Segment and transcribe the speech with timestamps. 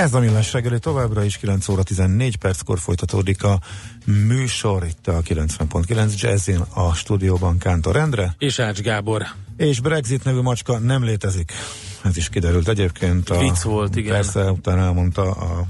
[0.00, 3.60] Ez a millás reggeli továbbra is 9 óra 14 perckor folytatódik a
[4.04, 8.34] műsor itt a 90.9 Jazzin a stúdióban Kántor Endre.
[8.38, 9.26] És Ács Gábor.
[9.56, 11.52] És Brexit nevű macska nem létezik.
[12.02, 13.30] Ez is kiderült egyébként.
[13.30, 14.12] A, Vicc volt, igen.
[14.12, 15.66] Persze, utána elmondta a,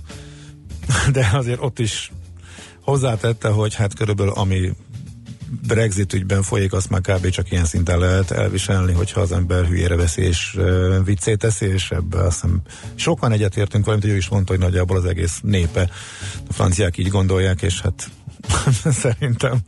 [1.13, 2.13] de azért ott is
[2.81, 4.73] hozzátette, hogy hát körülbelül ami
[5.67, 7.29] Brexit ügyben folyik, azt már kb.
[7.29, 11.91] csak ilyen szinten lehet elviselni, hogyha az ember hülyére veszi és uh, viccét teszi, és
[11.91, 12.61] ebbe azt hiszem
[12.95, 15.91] sokan egyetértünk, valamint ő is mondta, hogy nagyjából az egész népe,
[16.49, 18.11] a franciák így gondolják, és hát
[19.03, 19.59] szerintem,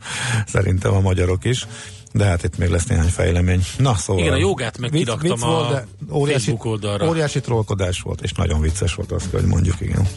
[0.45, 1.67] szerintem a magyarok is
[2.13, 3.63] de hát itt még lesz néhány fejlemény.
[3.77, 4.23] Na szóval.
[4.23, 7.07] Igen, a jogát meg vicc, vicc a volt, de óriási, Facebook oldalra.
[7.07, 10.07] Óriási trollkodás volt, és nagyon vicces volt azt, hogy mondjuk, igen.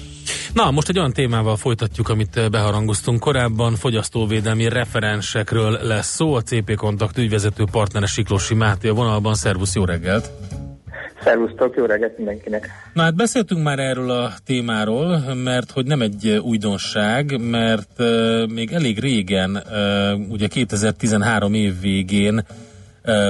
[0.57, 3.75] Na, most egy olyan témával folytatjuk, amit eh, beharangoztunk korábban.
[3.75, 6.35] Fogyasztóvédelmi referensekről lesz szó.
[6.35, 9.35] A CP Kontakt ügyvezető partnere Siklósi Máté a vonalban.
[9.35, 10.31] Szervusz, jó reggelt!
[11.23, 12.69] Szervusztok, jó reggelt mindenkinek!
[12.93, 18.47] Na hát beszéltünk már erről a témáról, mert hogy nem egy eh, újdonság, mert uh,
[18.49, 22.45] még elég régen, uh, ugye 2013 év végén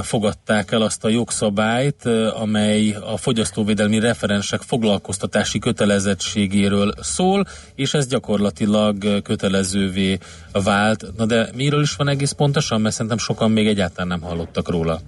[0.02, 2.04] fogadták el azt a jogszabályt,
[2.40, 10.18] amely a fogyasztóvédelmi referensek foglalkoztatási kötelezettségéről szól, és ez gyakorlatilag kötelezővé
[10.64, 11.04] vált.
[11.16, 14.98] Na de miről is van egész pontosan, mert szerintem sokan még egyáltalán nem hallottak róla.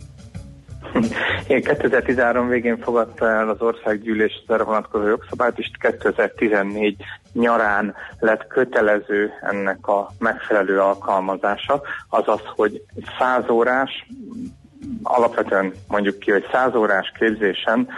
[1.46, 6.96] Én 2013 végén fogadta el az országgyűlés erre vonatkozó jogszabályt, és 2014
[7.32, 12.82] nyarán lett kötelező ennek a megfelelő alkalmazása, azaz, hogy
[13.18, 14.06] 100 órás
[15.02, 17.88] alapvetően mondjuk ki, hogy 100 órás képzésen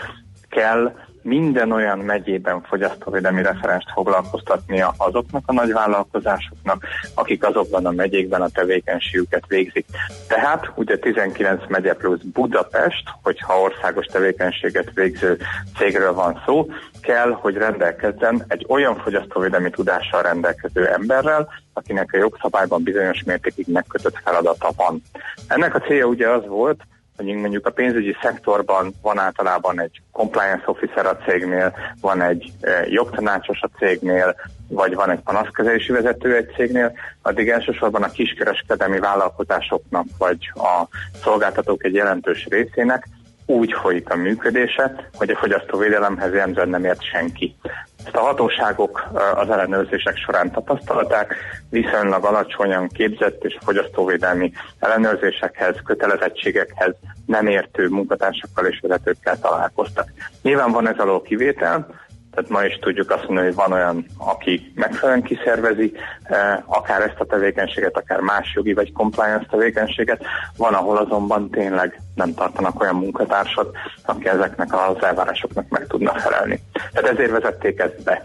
[0.48, 8.48] kell minden olyan megyében fogyasztóvédelmi referenst foglalkoztatnia azoknak a nagyvállalkozásoknak, akik azokban a megyékben a
[8.48, 9.86] tevékenységüket végzik.
[10.28, 15.38] Tehát ugye 19 megye plusz Budapest, hogyha országos tevékenységet végző
[15.78, 16.66] cégről van szó,
[17.00, 24.20] kell, hogy rendelkezzen egy olyan fogyasztóvédelmi tudással rendelkező emberrel, akinek a jogszabályban bizonyos mértékig megkötött
[24.24, 25.02] feladata van.
[25.48, 26.80] Ennek a célja ugye az volt,
[27.24, 33.60] mondjuk a pénzügyi szektorban van általában egy compliance officer a cégnél, van egy e, jogtanácsos
[33.62, 34.34] a cégnél,
[34.68, 36.92] vagy van egy panaszkezelési vezető egy cégnél,
[37.22, 40.88] addig elsősorban a kiskereskedelmi vállalkozásoknak, vagy a
[41.22, 43.08] szolgáltatók egy jelentős részének
[43.50, 47.56] úgy folyik a működése, hogy a fogyasztóvédelemhez jellemzően nem ért senki.
[48.04, 51.34] Ezt a hatóságok az ellenőrzések során tapasztalták,
[51.70, 56.94] viszonylag alacsonyan képzett és fogyasztóvédelmi ellenőrzésekhez, kötelezettségekhez
[57.26, 60.08] nem értő munkatársakkal és vezetőkkel találkoztak.
[60.42, 61.86] Nyilván van ez alól kivétel,
[62.30, 65.92] tehát ma is tudjuk azt mondani, hogy van olyan, aki megfelelően kiszervezi
[66.22, 70.24] eh, akár ezt a tevékenységet, akár más jogi vagy compliance tevékenységet.
[70.56, 76.60] Van, ahol azonban tényleg nem tartanak olyan munkatársat, aki ezeknek az elvárásoknak meg tudna felelni.
[76.92, 78.24] Tehát ezért vezették ezt be.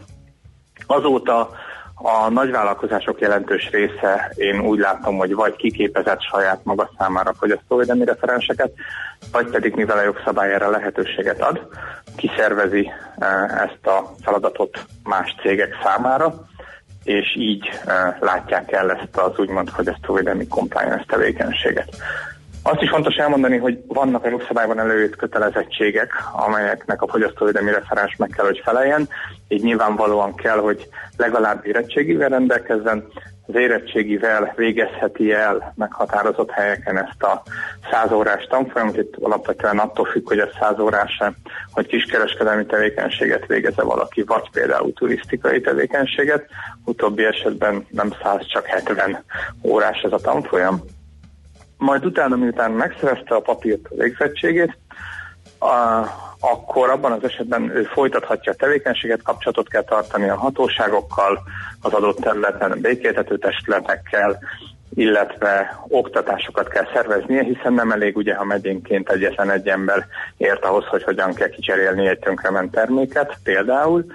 [0.88, 1.50] Azóta
[1.96, 8.74] a nagyvállalkozások jelentős része én úgy látom, hogy vagy kiképezett saját maga számára fogyasztóvédelmi referenseket,
[9.32, 11.68] vagy pedig mivel a jogszabály erre lehetőséget ad,
[12.16, 13.26] kiszervezi e,
[13.70, 16.34] ezt a feladatot más cégek számára,
[17.04, 21.96] és így e, látják el ezt az úgymond fogyasztóvédelmi compliance tevékenységet.
[22.68, 28.30] Azt is fontos elmondani, hogy vannak a jogszabályban előírt kötelezettségek, amelyeknek a fogyasztóvédelmi referens meg
[28.30, 29.10] kell, hogy feleljen.
[29.48, 30.88] Így nyilvánvalóan kell, hogy
[31.18, 33.08] legalább érettségivel rendelkezzen,
[33.48, 37.44] az érettségivel végezheti el meghatározott helyeken ezt a
[37.92, 38.98] 100 órás tanfolyamot.
[38.98, 41.22] Itt alapvetően attól függ, hogy a 100 órás
[41.72, 46.46] hogy kiskereskedelmi tevékenységet végeze valaki, vagy például turisztikai tevékenységet.
[46.86, 49.24] Utóbbi esetben nem 100, csak 70
[49.64, 50.84] órás ez a tanfolyam
[51.86, 54.78] majd utána, miután megszerezte a papírt a végzettségét,
[55.60, 56.06] a,
[56.40, 61.40] akkor abban az esetben ő folytathatja a tevékenységet, kapcsolatot kell tartani a hatóságokkal,
[61.82, 64.40] az adott területen a békéltető testületekkel,
[64.96, 70.06] illetve oktatásokat kell szerveznie, hiszen nem elég ugye, ha megyénként egyetlen egy ember
[70.38, 74.06] ért ahhoz, hogy hogyan kell kicserélni egy tönkrement terméket például,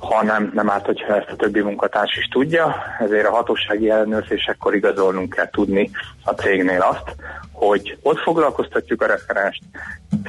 [0.00, 5.34] hanem nem árt, hogyha ezt a többi munkatárs is tudja, ezért a hatósági ellenőrzésekkor igazolnunk
[5.34, 5.90] kell tudni
[6.24, 7.14] a cégnél azt,
[7.52, 9.62] hogy ott foglalkoztatjuk a referenst,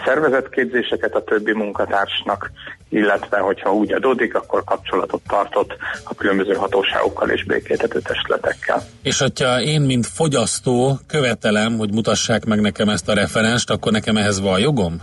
[0.06, 2.51] szervezetképzéseket a többi munkatársnak,
[2.89, 8.81] illetve hogyha úgy adódik, akkor kapcsolatot tartott a különböző hatóságokkal és békéltető testületekkel.
[9.03, 14.17] És hogyha én, mint fogyasztó követelem, hogy mutassák meg nekem ezt a referenst, akkor nekem
[14.17, 15.01] ehhez van jogom?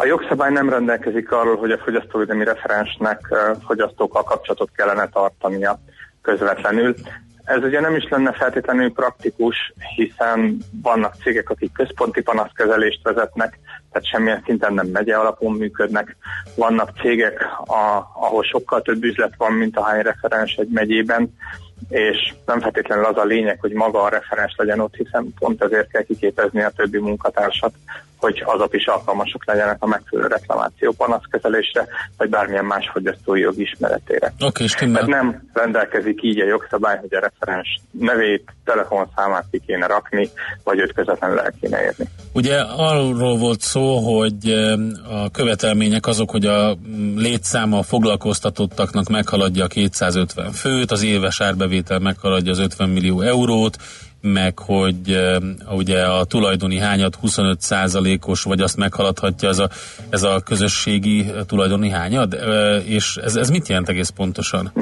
[0.00, 3.34] A jogszabály nem rendelkezik arról, hogy a fogyasztóvédelmi referensnek
[3.66, 5.78] fogyasztókkal kapcsolatot kellene tartania
[6.22, 6.94] közvetlenül.
[7.44, 13.58] Ez ugye nem is lenne feltétlenül praktikus, hiszen vannak cégek, akik központi panaszkezelést vezetnek,
[13.92, 16.16] tehát semmilyen szinten nem megye alapon működnek.
[16.56, 21.34] Vannak cégek, a, ahol sokkal több üzlet van, mint a hány referens egy megyében,
[21.88, 25.90] és nem feltétlenül az a lényeg, hogy maga a referens legyen ott, hiszen pont ezért
[25.90, 27.72] kell kiképezni a többi munkatársat,
[28.18, 31.86] hogy azok is alkalmasok legyenek a megfelelő reklamáció panaszkezelésre,
[32.16, 34.32] vagy bármilyen más fogyasztói jog ismeretére.
[34.40, 40.30] Okay, Tehát nem rendelkezik így a jogszabály, hogy a referens nevét, telefonszámát ki kéne rakni,
[40.64, 42.04] vagy őt közvetlenül el kéne érni.
[42.32, 44.52] Ugye arról volt szó, hogy
[45.10, 46.76] a követelmények azok, hogy a
[47.16, 53.76] létszáma a foglalkoztatottaknak meghaladja a 250 főt, az éves árbevétel meghaladja az 50 millió eurót,
[54.20, 55.18] meg hogy
[55.70, 59.68] ugye a tulajdoni hányat 25%-os, vagy azt meghaladhatja ez a,
[60.10, 62.36] ez a közösségi tulajdoni hányad,
[62.84, 64.72] és ez, ez mit jelent egész pontosan?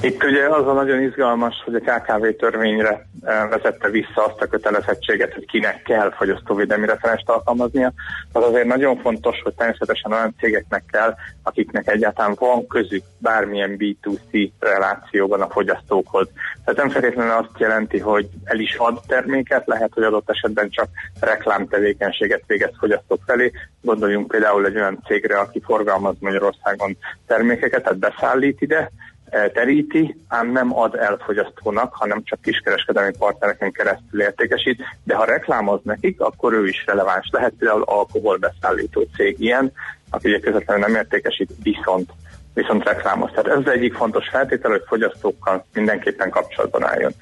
[0.00, 3.06] Itt ugye az a nagyon izgalmas, hogy a KKV törvényre
[3.50, 7.92] vezette vissza azt a kötelezettséget, hogy kinek kell fogyasztóvédelmi referenst alkalmaznia.
[8.32, 14.50] Az azért nagyon fontos, hogy természetesen olyan cégeknek kell, akiknek egyáltalán van közük bármilyen B2C
[14.58, 16.28] relációban a fogyasztókhoz.
[16.64, 20.88] Tehát nem feltétlenül azt jelenti, hogy el is ad terméket, lehet, hogy adott esetben csak
[21.20, 23.52] reklámtevékenységet végez fogyasztók felé.
[23.80, 26.96] Gondoljunk például egy olyan cégre, aki forgalmaz Magyarországon
[27.26, 28.90] termékeket, tehát beszállít ide,
[29.30, 35.24] e, teríti, ám nem ad el fogyasztónak, hanem csak kiskereskedelmi partnereken keresztül értékesít, de ha
[35.24, 39.72] reklámoz nekik, akkor ő is releváns lehet, például alkoholbeszállító cég ilyen,
[40.10, 42.10] aki ugye közvetlenül nem értékesít, viszont
[42.54, 43.30] viszont reklámoz.
[43.30, 47.12] Tehát ez az egyik fontos feltétel, hogy fogyasztókkal mindenképpen kapcsolatban álljon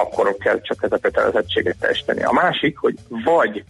[0.00, 2.22] akkor kell csak ez a kötelezettséget teljesíteni.
[2.22, 2.94] A másik, hogy
[3.24, 3.64] vagy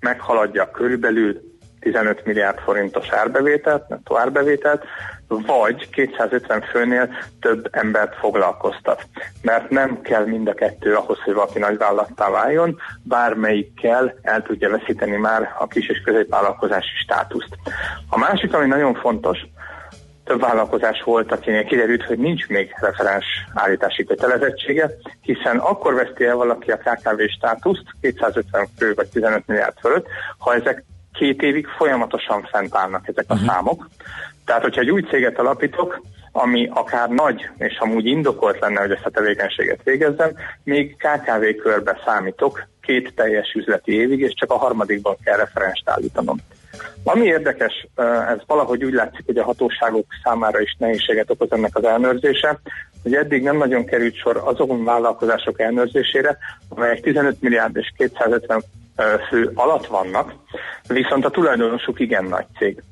[0.00, 1.50] meghaladja körülbelül
[1.80, 4.84] 15 milliárd forintos árbevételt, nettó árbevételt,
[5.28, 7.08] vagy 250 főnél
[7.40, 9.06] több embert foglalkoztat.
[9.42, 15.16] Mert nem kell mind a kettő ahhoz, hogy valaki nagyvállalattá váljon, bármelyikkel el tudja veszíteni
[15.16, 17.56] már a kis és középvállalkozási státuszt.
[18.08, 19.38] A másik, ami nagyon fontos,
[20.24, 23.24] több vállalkozás volt, akinek kiderült, hogy nincs még referens
[23.54, 24.90] állítási kötelezettsége,
[25.20, 30.06] hiszen akkor veszti el valaki a KKV státuszt 250 fő vagy 15 milliárd fölött,
[30.38, 33.48] ha ezek két évig folyamatosan fent állnak ezek a uh-huh.
[33.48, 33.88] számok.
[34.44, 36.02] Tehát, hogyha egy új céget alapítok,
[36.32, 40.30] ami akár nagy, és amúgy indokolt lenne, hogy ezt a tevékenységet végezzem,
[40.64, 46.36] még KKV körbe számítok két teljes üzleti évig, és csak a harmadikban kell referenst állítanom.
[47.04, 47.86] Ami érdekes,
[48.28, 52.60] ez valahogy úgy látszik, hogy a hatóságok számára is nehézséget okoz ennek az elnőrzése,
[53.02, 56.38] hogy eddig nem nagyon került sor azokon vállalkozások elnőrzésére,
[56.68, 58.62] amelyek 15 milliárd és 250
[59.28, 60.34] fő alatt vannak,
[60.86, 62.82] viszont a tulajdonosuk igen nagy cég.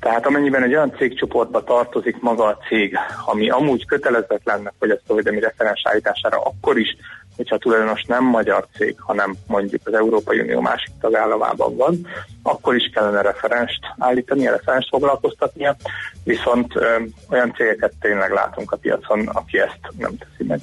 [0.00, 5.82] Tehát amennyiben egy olyan cégcsoportba tartozik maga a cég, ami amúgy kötelezett lenne fogyasztóvédelmi referens
[5.84, 6.96] állítására, akkor is,
[7.36, 12.06] hogyha a tulajdonos nem magyar cég, hanem mondjuk az Európai Unió másik tagállamában van,
[12.42, 15.76] akkor is kellene referenst állítani, referenst foglalkoztatnia,
[16.24, 20.60] viszont ö, olyan cégeket tényleg látunk a piacon, aki ezt nem teszi meg.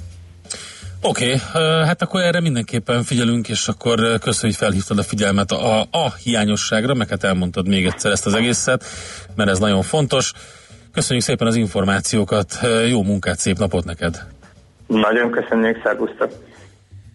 [1.04, 5.82] Oké, okay, hát akkor erre mindenképpen figyelünk, és akkor köszönjük, hogy felhívtad a figyelmet a,
[5.82, 8.86] a hiányosságra, meg hát elmondtad még egyszer ezt az egészet,
[9.36, 10.34] mert ez nagyon fontos.
[10.94, 14.24] Köszönjük szépen az információkat, jó munkát, szép napot neked!
[14.88, 16.32] Nagyon köszönjük, szervusztok!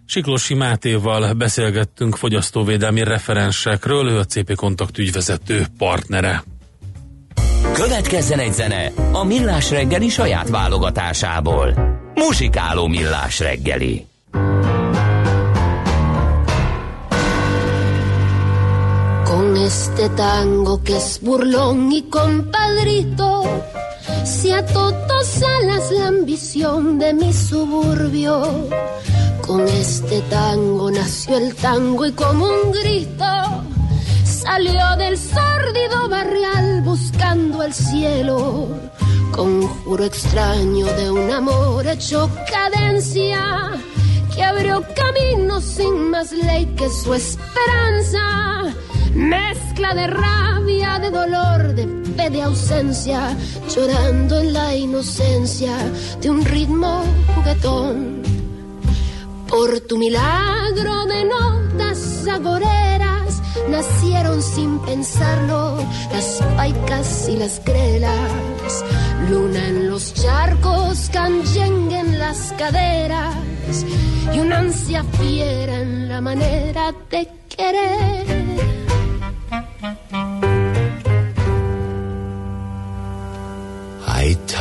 [0.09, 6.45] Siklósi Mátéval beszélgettünk fogyasztóvédelmi referensekről, ő a CP Kontakt ügyvezető partnere.
[7.73, 11.75] Következzen egy zene a Millás reggeli saját válogatásából.
[12.15, 14.07] Muzsikáló Millás reggeli.
[19.25, 23.43] Con este tango que es burlón y compadrito,
[24.25, 28.69] si a todos alas la ambición de mi suburbio
[29.47, 33.25] Con este tango nació el tango y como un grito
[34.47, 38.69] salió del sórdido barrial buscando el cielo.
[39.33, 43.73] Conjuro extraño de un amor hecho cadencia
[44.35, 48.75] que abrió camino sin más ley que su esperanza.
[49.15, 53.37] Mezcla de rabia, de dolor, de de ausencia,
[53.75, 55.77] llorando en la inocencia
[56.21, 57.05] de un ritmo
[57.35, 58.23] juguetón
[59.49, 65.79] por tu milagro de notas las agoreras nacieron sin pensarlo,
[66.13, 68.85] las paicas y las grelas.
[69.31, 73.35] Luna en los charcos, canyengue en las caderas
[74.35, 78.46] y una ansia fiera en la manera de querer.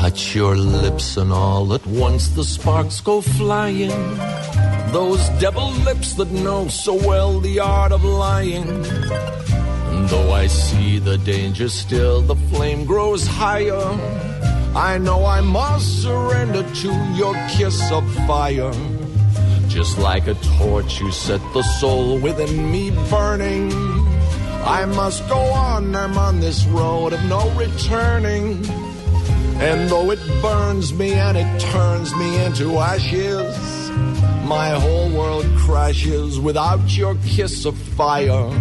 [0.05, 3.89] Touch your lips and all at once the sparks go flying.
[4.91, 8.67] Those devil lips that know so well the art of lying.
[9.93, 13.85] And though I see the danger still, the flame grows higher.
[14.75, 18.73] I know I must surrender to your kiss of fire.
[19.67, 23.71] Just like a torch, you set the soul within me burning.
[24.79, 28.84] I must go on, I'm on this road of no returning.
[29.57, 33.89] And though it burns me and it turns me into ashes,
[34.45, 38.51] my whole world crashes without your kiss of fire.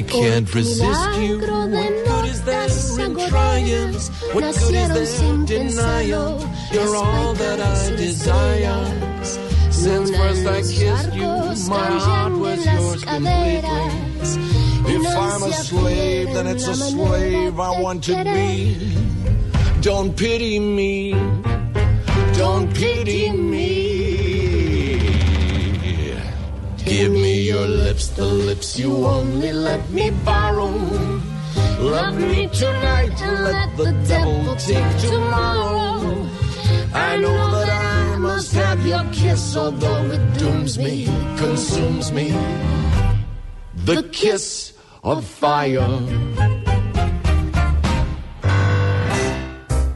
[0.00, 1.40] I can't resist you.
[1.40, 3.92] What good is there in trying?
[4.32, 6.40] What good is there in denial?
[6.72, 9.22] You're all that I desire.
[9.70, 13.90] Since first I kissed you, my heart was yours completely.
[14.96, 18.96] If I'm a slave, then it's a slave I want to be.
[19.82, 21.12] Don't pity me.
[22.38, 23.99] Don't pity me.
[27.00, 30.68] Give me your lips, the lips you only let me borrow.
[31.80, 36.28] Love me tonight and let the devil take tomorrow.
[36.92, 41.06] I know that I must have your kiss, although it dooms me,
[41.38, 42.36] consumes me.
[43.76, 46.59] The kiss of fire.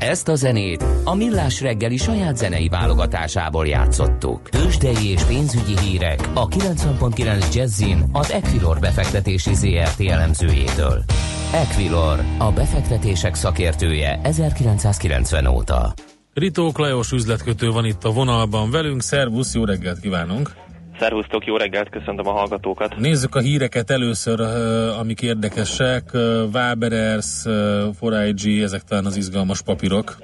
[0.09, 4.49] Ezt a zenét a Millás reggeli saját zenei válogatásából játszottuk.
[4.49, 11.05] Tőzsdei és pénzügyi hírek a 90.9 Jazzin az Equilor befektetési ZRT elemzőjétől.
[11.53, 15.95] Equilor, a befektetések szakértője 1990 óta.
[16.35, 19.03] Ritók Lajos üzletkötő van itt a vonalban velünk.
[19.03, 20.63] Szervusz, jó reggelt kívánunk!
[20.99, 22.97] Szervusztok, jó reggelt, köszöntöm a hallgatókat.
[22.97, 24.41] Nézzük a híreket először,
[25.01, 26.03] amik érdekesek.
[26.53, 27.53] Waberers, uh,
[28.01, 30.17] 4IG, ezek talán az izgalmas papírok.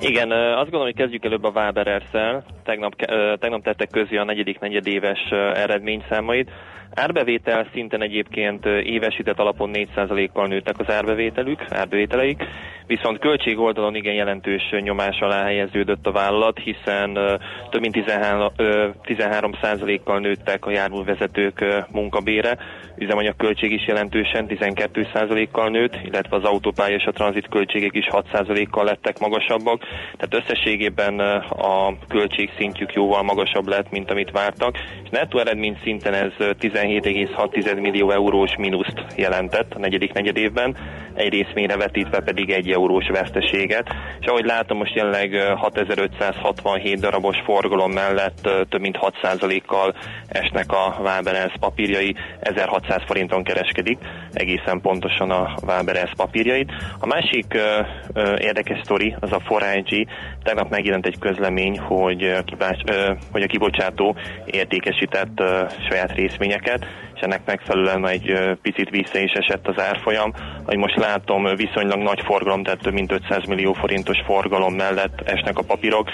[0.00, 2.44] Igen, azt gondolom, hogy kezdjük előbb a Waberers-szel.
[2.64, 2.94] Tegnap,
[3.38, 5.20] tegnap tettek közé a negyedik negyedéves
[5.54, 6.50] eredményszámait.
[6.94, 12.42] Árbevétel szinten egyébként évesített alapon 4%-kal nőttek az árbevételük, árbevételeik,
[12.86, 17.18] viszont költség oldalon igen jelentős nyomás alá helyeződött a vállalat, hiszen
[17.70, 22.58] több mint 13, ö, 13%-kal nőttek a járművezetők munkabére,
[22.96, 28.84] üzemanyag költség is jelentősen 12%-kal nőtt, illetve az autópálya és a tranzit költségek is 6%-kal
[28.84, 29.82] lettek magasabbak,
[30.16, 31.18] tehát összességében
[31.48, 31.92] a
[32.54, 38.10] költségszintjük jóval magasabb lett, mint amit vártak, és nettó eredmény szinten ez ö, 17,6 millió
[38.10, 40.76] eurós mínuszt jelentett a negyedik negyedévben,
[41.14, 43.86] egy részményre vetítve pedig egy eurós veszteséget,
[44.20, 49.94] és ahogy látom, most jelenleg ö, 6567 darabos forgalom mellett több mint 6%-kal
[50.28, 53.98] esnek a Waberers papírjai, 1600 forinton kereskedik,
[54.32, 56.72] egészen pontosan a Waberers papírjait.
[56.98, 57.80] A másik ö,
[58.12, 60.06] ö, érdekes sztori az a 4IG,
[60.42, 62.76] tegnap megjelent egy közlemény, hogy, kibás,
[63.30, 65.42] hogy a kibocsátó értékesített
[65.88, 70.32] saját részvényeket, és ennek megfelelően egy picit vissza is esett az árfolyam.
[70.62, 75.58] Ahogy most látom, viszonylag nagy forgalom, tehát több mint 500 millió forintos forgalom mellett esnek
[75.58, 76.10] a papírok,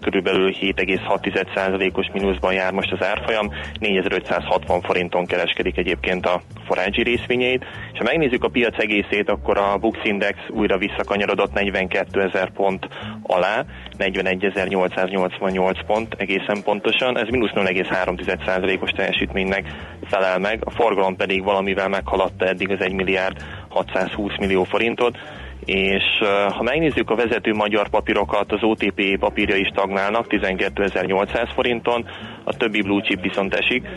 [0.00, 7.98] körülbelül 7,6%-os mínuszban jár most az árfolyam, 4560 forinton kereskedik egyébként a forágyi részvényeit, és
[7.98, 12.88] ha megnézzük a piac egészét, akkor a Bux Index újra visszakanyarodott 42 ezer pont
[13.22, 13.64] alá,
[13.98, 19.64] 41.888 pont egészen pontosan, ez mínusz 0,3%-os teljesítménynek
[20.10, 23.36] felel meg, a forgalom pedig valamivel meghaladta eddig az 1 milliárd
[23.68, 25.18] 620 millió forintot,
[25.64, 26.02] és
[26.48, 32.06] ha megnézzük a vezető magyar papírokat, az OTP papírja is stagnálnak 12.800 forinton,
[32.44, 33.88] a többi blue chip viszont esik.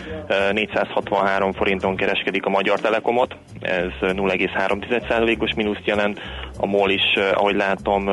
[0.53, 6.19] 463 forinton kereskedik a Magyar Telekomot, ez 0,3%-os mínuszt jelent.
[6.57, 8.05] A MOL is, ahogy látom,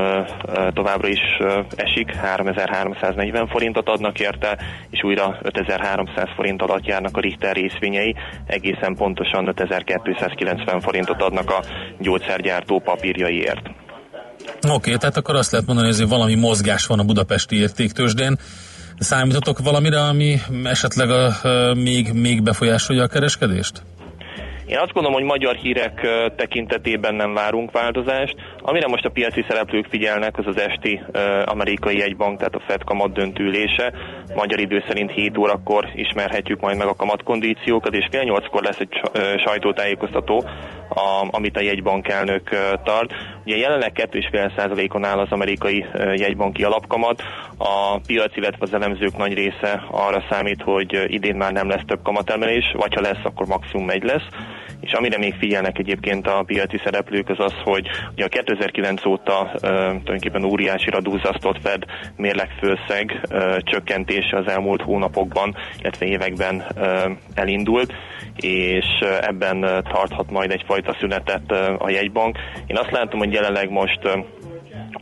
[0.72, 1.38] továbbra is
[1.76, 4.58] esik, 3340 forintot adnak érte,
[4.90, 8.14] és újra 5300 forint alatt járnak a Richter részvényei,
[8.46, 11.62] egészen pontosan 5290 forintot adnak a
[11.98, 13.70] gyógyszergyártó papírjaiért.
[14.62, 18.38] Oké, okay, tehát akkor azt lehet mondani, hogy valami mozgás van a budapesti értéktősdén.
[19.00, 21.28] Számítotok valamire, ami esetleg a,
[21.74, 23.82] még, még befolyásolja a kereskedést?
[24.66, 28.36] Én azt gondolom, hogy magyar hírek tekintetében nem várunk változást.
[28.62, 31.02] Amire most a piaci szereplők figyelnek, az az esti
[31.44, 33.92] amerikai jegybank, tehát a Fed kamat döntülése.
[34.34, 39.00] Magyar idő szerint 7 órakor ismerhetjük majd meg a kamatkondíciókat, és fél nyolckor lesz egy
[39.44, 40.44] sajtótájékoztató,
[40.88, 42.48] a, amit a jegybank elnök
[42.84, 43.12] tart.
[43.44, 47.22] Ugye jelenleg 2,5%-on áll az amerikai jegybanki alapkamat.
[47.58, 52.02] A piac, illetve az elemzők nagy része arra számít, hogy idén már nem lesz több
[52.02, 54.26] kamatelmelés, vagy ha lesz, akkor maximum egy lesz
[54.90, 59.42] és amire még figyelnek egyébként a piaci szereplők az az, hogy ugye a 2009 óta
[59.42, 61.84] uh, tulajdonképpen óriási dúzasztott Fed
[62.16, 67.92] mérlegfőszeg uh, csökkentése az elmúlt hónapokban, illetve években uh, elindult,
[68.36, 68.86] és
[69.20, 69.60] ebben
[69.92, 72.38] tarthat majd egyfajta szünetet a jegybank.
[72.66, 74.00] Én azt látom, hogy jelenleg most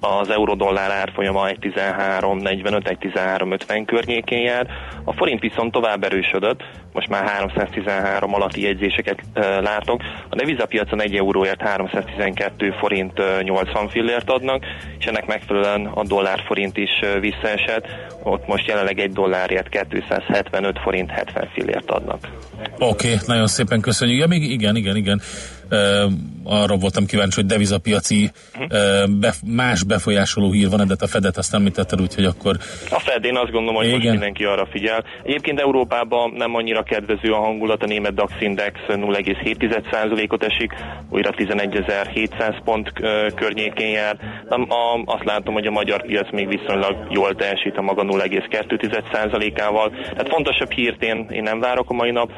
[0.00, 4.66] az euró-dollár árfolyama 1.13.45, 1.13.50 környékén jár.
[5.04, 6.60] A forint viszont tovább erősödött,
[6.92, 10.02] most már 313 alatti jegyzéseket e, látok.
[10.28, 14.64] A devizapiacon 1 euróért 312 forint e, 80 fillért adnak,
[14.98, 16.90] és ennek megfelelően a dollár forint is
[17.20, 17.86] visszaesett.
[18.22, 22.28] Ott most jelenleg egy dollárért 275 forint 70 fillért adnak.
[22.78, 24.20] Oké, okay, nagyon szépen köszönjük.
[24.20, 25.20] Ja, még igen, igen, igen.
[26.44, 28.30] Arra voltam kíváncsi, hogy devizapiaci
[29.08, 32.56] bef, más befolyásoló hír van, de a Fedet azt említetted, úgyhogy akkor...
[32.90, 33.98] A Fed, én azt gondolom, hogy igen.
[33.98, 35.04] most mindenki arra figyel.
[35.22, 40.74] Egyébként Európában nem annyira kedvező a hangulat, a német DAX Index 0,7%-ot esik,
[41.10, 42.92] újra 11.700 pont
[43.34, 44.16] környékén jár.
[44.48, 49.90] Nem, a, azt látom, hogy a magyar piac még viszonylag jól teljesít a maga 0,2%-ával.
[49.90, 52.30] Tehát fontosabb hírt én, én nem várok a mai nap.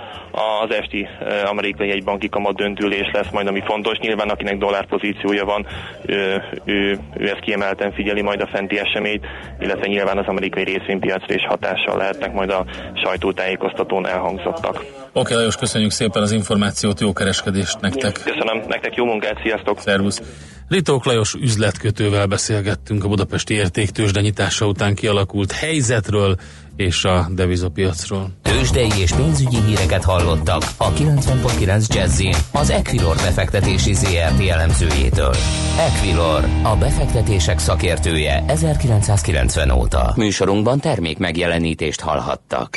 [0.62, 1.08] Az esti
[1.44, 3.98] amerikai egybanki kamat döntülés lesz majd, ami fontos.
[3.98, 5.66] Nyilván akinek dollár pozíciója van,
[6.06, 9.26] ő, ő, ő ezt kiemelten figyeli majd a fenti eseményt,
[9.60, 12.64] illetve nyilván az amerikai részvénypiacra is hatással lehetnek majd a
[13.04, 14.76] sajtótájékoztatón elhangzottak.
[14.76, 18.12] Oké, okay, Lajos, köszönjük szépen az információt, jó kereskedést nektek.
[18.12, 19.80] Köszönöm, nektek jó munkát, sziasztok!
[19.80, 20.22] Szervusz!
[20.70, 26.36] Ritók Lajos üzletkötővel beszélgettünk a budapesti értéktősde nyitása után kialakult helyzetről
[26.76, 28.30] és a devizapiacról.
[28.42, 35.34] Tőzsdei és pénzügyi híreket hallottak a 90.9 jazz az Equilor befektetési ZRT elemzőjétől.
[35.78, 40.12] Equilor, a befektetések szakértője 1990 óta.
[40.16, 42.76] Műsorunkban termék megjelenítést hallhattak.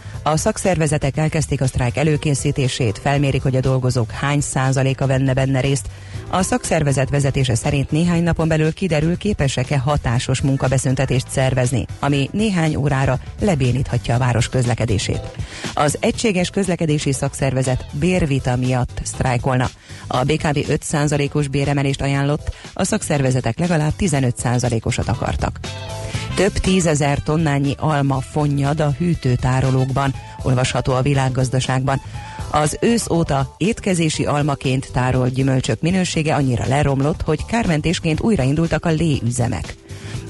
[0.23, 5.87] A szakszervezetek elkezdték a sztrájk előkészítését, felmérik, hogy a dolgozók hány százaléka venne benne részt.
[6.29, 13.19] A szakszervezet vezetése szerint néhány napon belül kiderül, képesek-e hatásos munkabeszüntetést szervezni, ami néhány órára
[13.39, 15.21] lebéníthatja a város közlekedését.
[15.73, 19.69] Az egységes közlekedési szakszervezet bérvita miatt sztrájkolna.
[20.07, 25.59] A BKV 5%-os béremelést ajánlott, a szakszervezetek legalább 15%-osat akartak.
[26.41, 32.01] Több tízezer tonnányi alma fonnyad a hűtőtárolókban, olvasható a világgazdaságban.
[32.51, 39.75] Az ősz óta étkezési almaként tárolt gyümölcsök minősége annyira leromlott, hogy kármentésként újraindultak a léüzemek.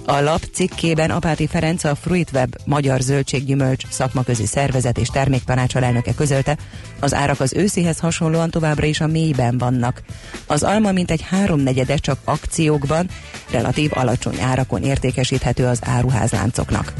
[0.06, 6.58] A lap cikkében Apáti Ferenc a Fruitweb Magyar Zöldséggyümölcs szakmaközi szervezet és terméktanács elnöke közölte,
[7.00, 10.02] az árak az őszihez hasonlóan továbbra is a mélyben vannak.
[10.48, 13.10] Az alma mintegy háromnegyede csak akciókban,
[13.52, 16.94] relatív alacsony árakon értékesíthető az áruházláncoknak.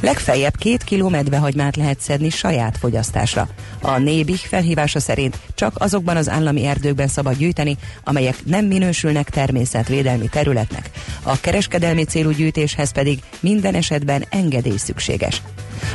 [0.00, 3.48] Legfeljebb két kiló medvehagymát lehet szedni saját fogyasztásra.
[3.80, 10.28] A Nébih felhívása szerint csak azokban az állami erdőkben szabad gyűjteni, amelyek nem minősülnek természetvédelmi
[10.28, 10.90] területnek.
[11.22, 15.42] A kereskedelmi célú gyűjtéshez pedig minden esetben engedély szükséges.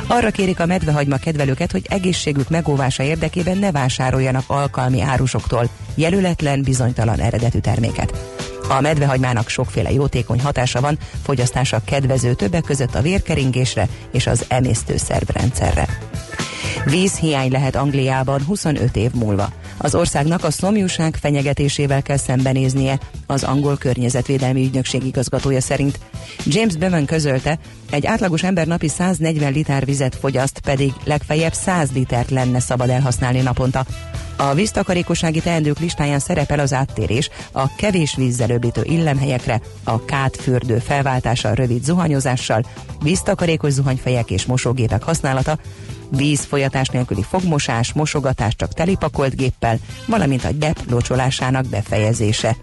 [0.06, 7.20] Arra kérik a medvehagyma kedvelőket, hogy egészségük megóvása érdekében ne vásároljanak alkalmi árusoktól jelöletlen, bizonytalan
[7.20, 8.12] eredetű terméket.
[8.68, 15.88] A medvehagymának sokféle jótékony hatása van, fogyasztása kedvező többek között a vérkeringésre és az emésztőszervrendszerre.
[16.84, 19.48] Vízhiány lehet Angliában 25 év múlva.
[19.76, 25.98] Az országnak a szomjúság fenyegetésével kell szembenéznie, az angol környezetvédelmi ügynökség igazgatója szerint.
[26.44, 27.58] James Bevan közölte,
[27.90, 33.40] egy átlagos ember napi 140 liter vizet fogyaszt, pedig legfeljebb 100 litert lenne szabad elhasználni
[33.40, 33.84] naponta.
[34.36, 41.54] A víztakarékossági teendők listáján szerepel az áttérés a kevés vízzel öblítő illemhelyekre, a kátfürdő felváltása
[41.54, 42.64] rövid zuhanyozással,
[43.02, 45.58] víztakarékos zuhanyfejek és mosógépek használata,
[46.10, 52.56] vízfolyatás nélküli fogmosás, mosogatás csak telipakolt géppel, valamint a gyep locsolásának befejezése.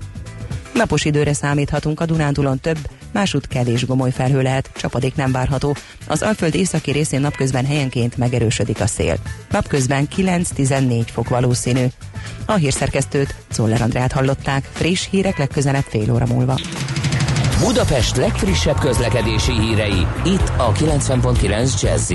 [0.73, 2.77] Napos időre számíthatunk a Dunántúlon több,
[3.11, 5.75] másút kevés gomoly felhő lehet, csapadék nem várható.
[6.07, 9.15] Az Alföld északi részén napközben helyenként megerősödik a szél.
[9.49, 11.85] Napközben 9-14 fok valószínű.
[12.45, 16.59] A hírszerkesztőt, Czoller Andrát hallották, friss hírek legközelebb fél óra múlva.
[17.59, 22.13] Budapest legfrissebb közlekedési hírei, itt a 90.9 jazz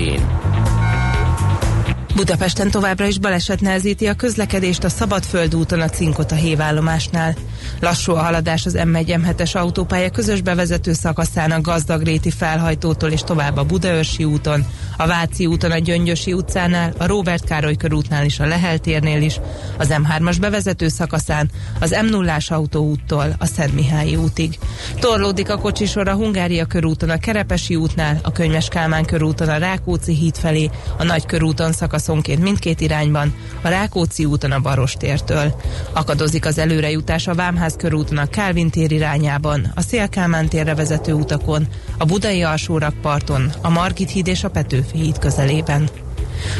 [2.15, 7.35] Budapesten továbbra is baleset nehezíti a közlekedést a Szabadföld úton a Cinkota hévállomásnál.
[7.79, 13.63] Lassú a haladás az M1-M7-es autópálya közös bevezető szakaszán a Gazdagréti felhajtótól és tovább a
[13.63, 14.65] Budaörsi úton,
[14.97, 19.39] a Váci úton a Gyöngyösi utcánál, a Róbert Károly körútnál is a Leheltérnél is,
[19.77, 24.59] az M3-as bevezető szakaszán, az M0-ás autóúttól a Szent Mihályi útig.
[24.99, 30.13] Torlódik a kocsisor a Hungária körúton a Kerepesi útnál, a Könyves Kálmán körúton a Rákóczi
[30.13, 35.55] híd felé, a Nagy körúton szakaszonként mindkét irányban, a Rákóczi úton a Barostértől.
[35.93, 41.67] Akadozik az előrejutás a Vámház körúton a Kálvin tér irányában, a Szélkálmán térre vezető utakon,
[41.97, 45.89] a Budai alsórakparton, a Margit híd és a Petőfi híd közelében.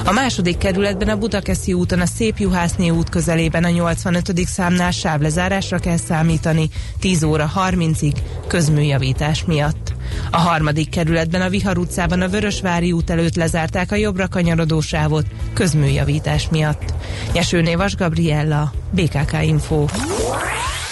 [0.06, 4.46] A második kerületben a Budakeszi úton a Szép Juhászné út közelében a 85.
[4.46, 8.14] számnál sávlezárásra kell számítani 10 óra 30-ig
[8.48, 9.94] közműjavítás miatt.
[10.32, 15.26] A harmadik kerületben a Vihar utcában a Vörösvári út előtt lezárták a jobbra kanyarodó sávot
[15.54, 16.94] közműjavítás miatt.
[17.34, 19.86] Nyesőné Vas Gabriella, BKK Info.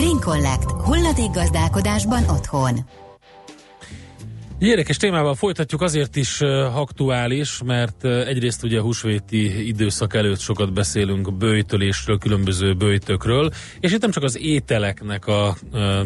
[0.00, 0.70] Green Collect.
[0.70, 2.74] Hulladék gazdálkodásban otthon.
[4.60, 6.40] Érdekes témával folytatjuk, azért is
[6.74, 14.10] aktuális, mert egyrészt ugye húsvéti időszak előtt sokat beszélünk bőjtölésről, különböző bőjtökről, és itt nem
[14.10, 15.56] csak az ételeknek a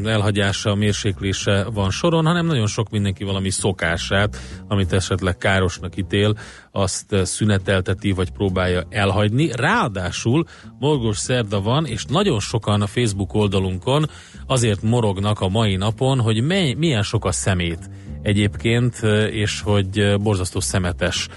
[0.05, 4.37] elhagyása, a mérséklése van soron, hanem nagyon sok mindenki valami szokását,
[4.69, 6.35] amit esetleg károsnak ítél,
[6.71, 9.51] azt szünetelteti, vagy próbálja elhagyni.
[9.53, 10.45] Ráadásul
[10.79, 14.11] morgos szerda van, és nagyon sokan a Facebook oldalunkon
[14.47, 17.91] azért morognak a mai napon, hogy mely, milyen sok a szemét
[18.25, 21.29] egyébként, és hogy borzasztó szemetes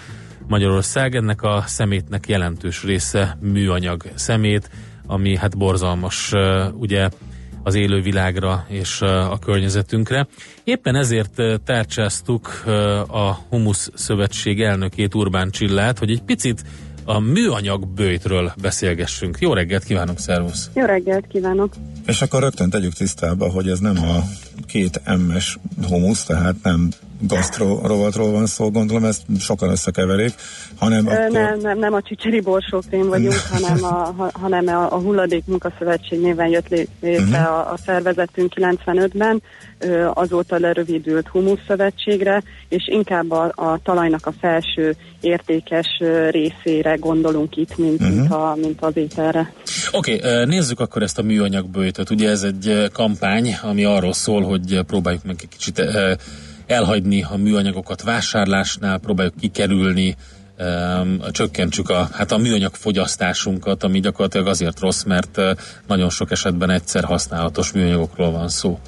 [0.47, 1.15] Magyarország.
[1.15, 4.69] Ennek a szemétnek jelentős része műanyag szemét,
[5.05, 6.31] ami hát borzalmas
[6.73, 7.09] ugye
[7.63, 10.27] az élővilágra és a környezetünkre.
[10.63, 12.63] Éppen ezért tárcsáztuk
[13.07, 16.63] a Humusz Szövetség elnökét, Urbán Csillát, hogy egy picit
[17.09, 19.37] a műanyag bőjtről beszélgessünk.
[19.39, 20.69] Jó reggelt kívánok, szervusz!
[20.73, 21.73] Jó reggelt kívánok!
[22.05, 24.23] És akkor rögtön tegyük tisztába, hogy ez nem a
[24.65, 26.89] két MS humusz, tehát nem
[27.19, 30.33] gasztro rovatról van szó, gondolom ezt sokan összekeverik,
[30.77, 31.31] hanem Ö, akkor...
[31.31, 36.21] nem, nem, nem a csicseri borsókrém vagyunk, hanem a, ha, hanem a, a Hulladék Munkaszövetség
[36.21, 37.35] néven jött lé- létre Mhm.
[37.35, 37.57] uh-huh.
[37.57, 39.41] a, a szervezetünk 95-ben,
[39.79, 45.87] ö, azóta lerövidült Humusz Szövetségre, és inkább a, a talajnak a felső értékes
[46.29, 48.15] részére gondolunk itt, mint, uh-huh.
[48.15, 49.53] mint, a, mint az ételre.
[49.91, 52.09] Oké, okay, nézzük akkor ezt a műanyag bőjtöt.
[52.09, 55.81] Ugye ez egy kampány, ami arról szól, hogy próbáljuk meg egy kicsit
[56.67, 60.15] elhagyni a műanyagokat vásárlásnál, próbáljuk kikerülni,
[61.31, 65.41] csökkentsük a, hát a műanyag fogyasztásunkat, ami gyakorlatilag azért rossz, mert
[65.87, 68.79] nagyon sok esetben egyszer használatos műanyagokról van szó.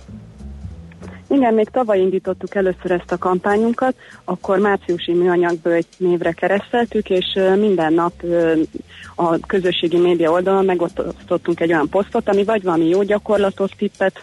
[1.30, 7.26] Igen, még tavaly indítottuk először ezt a kampányunkat, akkor márciusi műanyagbőjt névre kereszteltük, és
[7.60, 8.13] minden nap
[9.15, 14.20] a közösségi média oldalon megosztottunk egy olyan posztot, ami vagy valami jó gyakorlatot, tippet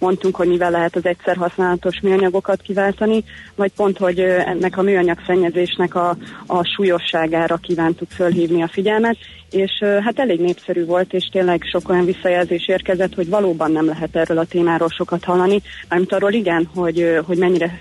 [0.00, 5.18] mondtunk, hogy mivel lehet az egyszer használatos műanyagokat kiváltani, vagy pont, hogy ennek a műanyag
[5.26, 9.16] szennyezésnek a, a súlyosságára kívántuk fölhívni a figyelmet,
[9.50, 9.70] és
[10.04, 14.38] hát elég népszerű volt, és tényleg sok olyan visszajelzés érkezett, hogy valóban nem lehet erről
[14.38, 17.80] a témáról sokat hallani, mármint arról igen, hogy, hogy mennyire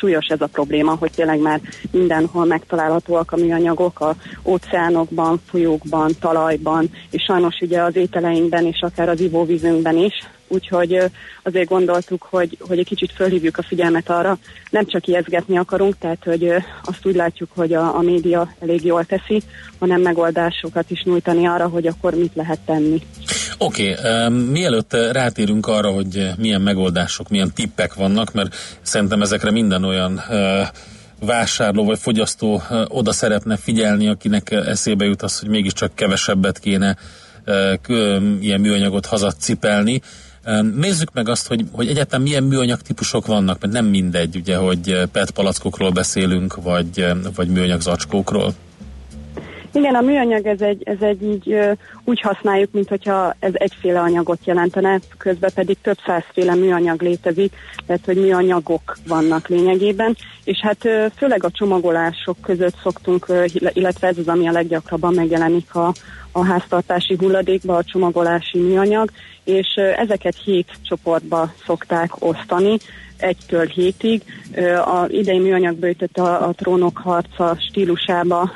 [0.00, 6.90] súlyos ez a probléma, hogy tényleg már mindenhol megtalálhatóak a műanyagok, a óceánokban, folyókban, talajban,
[7.10, 10.14] és sajnos ugye az ételeinkben és akár az ivóvízünkben is.
[10.52, 10.98] Úgyhogy
[11.42, 14.38] azért gondoltuk, hogy, hogy egy kicsit fölhívjuk a figyelmet arra,
[14.70, 16.48] nem csak ijeszgetni akarunk, tehát hogy
[16.82, 19.42] azt úgy látjuk, hogy a, a média elég jól teszi,
[19.78, 23.02] hanem megoldásokat is nyújtani arra, hogy akkor mit lehet tenni.
[23.58, 29.50] Oké, okay, um, mielőtt rátérünk arra, hogy milyen megoldások, milyen tippek vannak, mert szerintem ezekre
[29.50, 30.66] minden olyan uh,
[31.20, 36.96] vásárló vagy fogyasztó oda szeretne figyelni, akinek eszébe jut az, hogy mégiscsak kevesebbet kéne
[38.40, 40.00] ilyen műanyagot hazacipelni.
[40.74, 45.08] Nézzük meg azt, hogy, hogy egyáltalán milyen műanyag típusok vannak, mert nem mindegy, ugye, hogy
[45.12, 48.54] PET palackokról beszélünk, vagy, vagy műanyag zacskókról.
[49.72, 51.56] Igen, a műanyag ez egy, ez egy így
[52.04, 57.52] úgy használjuk, mint hogyha ez egyféle anyagot jelentene, közben pedig több százféle műanyag létezik,
[57.86, 63.26] tehát hogy műanyagok vannak lényegében, és hát főleg a csomagolások között szoktunk,
[63.72, 65.92] illetve ez az, ami a leggyakrabban megjelenik a,
[66.32, 69.10] a háztartási hulladékba, a csomagolási műanyag,
[69.50, 72.76] és ezeket hét csoportba szokták osztani,
[73.16, 74.22] egytől hétig.
[74.84, 78.50] A idei műanyag bőjtött a, a trónok harca stílusába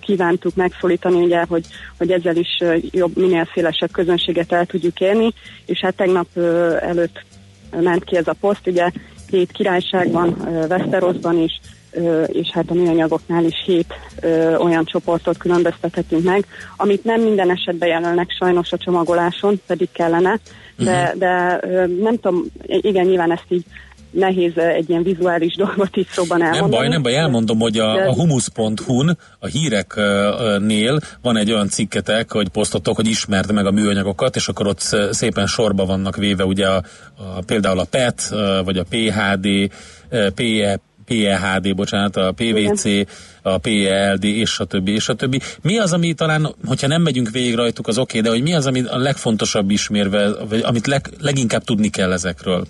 [0.00, 1.66] kívántuk megszólítani, ugye, hogy,
[1.98, 5.32] hogy ezzel is jobb, minél szélesebb közönséget el tudjuk érni,
[5.66, 6.26] és hát tegnap
[6.80, 7.24] előtt
[7.80, 8.90] ment ki ez a poszt, ugye
[9.30, 10.36] hét királyságban,
[10.68, 11.60] Westeroszban is,
[12.26, 13.94] és hát a műanyagoknál is hét
[14.58, 20.38] olyan csoportot különböztethetünk meg, amit nem minden esetben jelölnek sajnos a csomagoláson, pedig kellene,
[20.76, 21.18] de, uh-huh.
[21.18, 21.60] de
[22.02, 23.64] nem tudom, igen, nyilván ezt így
[24.10, 26.70] nehéz egy ilyen vizuális dolgot itt szóban elmondani.
[26.70, 32.32] Nem baj, nem baj, elmondom, hogy a, a humus.hu-n, a híreknél van egy olyan cikketek,
[32.32, 36.66] hogy posztotok, hogy ismerd meg a műanyagokat, és akkor ott szépen sorba vannak véve ugye
[36.66, 36.82] a,
[37.16, 38.28] a, például a PET,
[38.64, 39.70] vagy a PHD,
[40.34, 43.06] PE, PEHD, bocsánat, a PVC, Igen.
[43.42, 45.40] a PELD, és a többi, és a többi.
[45.62, 48.54] Mi az, ami talán, hogyha nem megyünk végig rajtuk, az oké, okay, de hogy mi
[48.54, 52.66] az, ami a legfontosabb ismérve, vagy amit leg, leginkább tudni kell ezekről?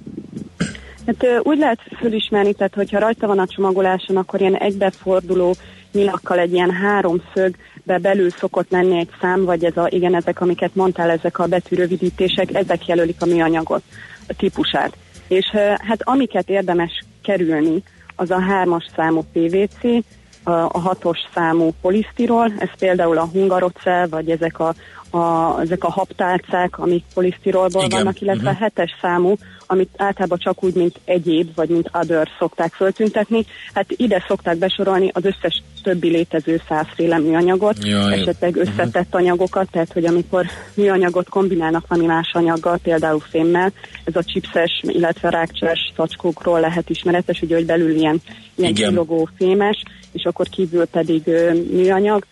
[1.06, 5.54] Hát úgy lehet fölismerni, tehát hogyha rajta van a csomagoláson, akkor ilyen egybeforduló
[5.92, 10.74] nyilakkal egy ilyen háromszögbe belül szokott lenni egy szám, vagy ez a, igen, ezek, amiket
[10.74, 13.82] mondtál, ezek a betűrövidítések, ezek jelölik a műanyagot,
[14.28, 14.96] a típusát.
[15.28, 15.46] És
[15.78, 17.82] hát amiket érdemes kerülni,
[18.16, 20.04] az a hármas számú PVC,
[20.50, 24.74] a, hatos számú polisztirol, ez például a hungarocell, vagy ezek a,
[25.10, 27.98] a, ezek a habtálcák, amik polisztirolból Igen.
[27.98, 28.62] vannak, illetve uh-huh.
[28.62, 29.34] hetes számú,
[29.66, 33.44] amit általában csak úgy, mint egyéb, vagy mint other szokták föltüntetni.
[33.74, 38.12] Hát ide szokták besorolni az összes többi létező százféle műanyagot, Jaj.
[38.12, 38.60] esetleg mhm.
[38.60, 39.20] összetett uh-huh.
[39.20, 43.72] anyagokat, tehát hogy amikor műanyagot kombinálnak valami más anyaggal, például fémmel,
[44.04, 48.20] ez a chipses, illetve rákcsás szacskókról lehet ismeretes, ugye, hogy belül ilyen,
[48.54, 49.82] ilyen kilogó fémes,
[50.16, 51.22] és akkor kívül pedig
[51.70, 52.24] műanyag.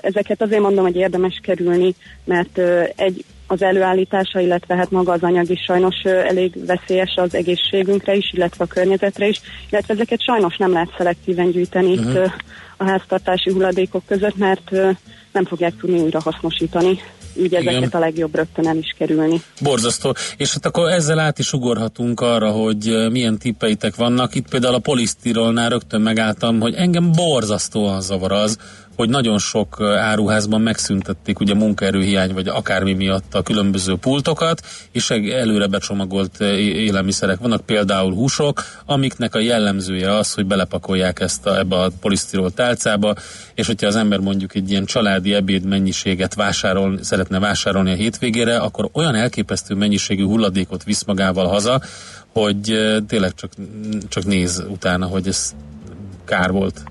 [0.00, 2.58] Ezeket azért mondom, hogy érdemes kerülni, mert
[2.96, 8.32] egy az előállítása, illetve hát maga az anyag is sajnos elég veszélyes az egészségünkre is,
[8.32, 12.10] illetve a környezetre is, illetve ezeket sajnos nem lehet szelektíven gyűjteni uh-huh.
[12.10, 12.32] itt
[12.76, 14.70] a háztartási hulladékok között, mert
[15.32, 16.98] nem fogják tudni újra hasznosítani
[17.40, 17.88] így ezeket Igen.
[17.92, 19.42] a legjobb rögtön el is kerülni.
[19.60, 20.14] Borzasztó.
[20.36, 24.34] És hát akkor ezzel át is ugorhatunk arra, hogy milyen tippeitek vannak.
[24.34, 28.58] Itt például a polisztirolnál rögtön megálltam, hogy engem borzasztóan zavar az,
[29.00, 34.60] hogy nagyon sok áruházban megszüntették ugye munkaerőhiány vagy akármi miatt a különböző pultokat,
[34.92, 41.58] és előre becsomagolt élelmiszerek vannak, például húsok, amiknek a jellemzője az, hogy belepakolják ezt a,
[41.58, 43.14] ebbe a polisztirol tálcába,
[43.54, 48.58] és hogyha az ember mondjuk egy ilyen családi ebéd mennyiséget vásárol, szeretne vásárolni a hétvégére,
[48.58, 51.82] akkor olyan elképesztő mennyiségű hulladékot visz magával haza,
[52.32, 53.52] hogy tényleg csak,
[54.08, 55.54] csak néz utána, hogy ez
[56.24, 56.82] kár volt.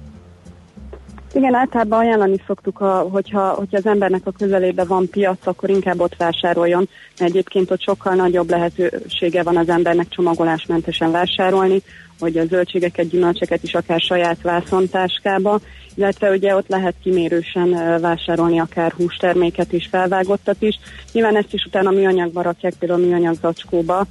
[1.34, 6.00] Igen, általában ajánlani szoktuk, a, hogyha, hogyha az embernek a közelében van piac, akkor inkább
[6.00, 6.90] ott vásároljon,
[7.20, 11.82] mert egyébként ott sokkal nagyobb lehetősége van az embernek csomagolásmentesen vásárolni,
[12.20, 15.60] hogy a zöldségeket, gyümölcseket is akár saját vászontáskába,
[15.96, 20.80] illetve ugye ott lehet kimérősen vásárolni akár hústerméket is, felvágottat is.
[21.12, 24.06] Nyilván ezt is utána műanyagba rakják, például műanyag zacskóba,